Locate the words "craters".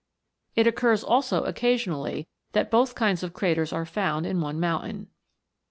3.35-3.71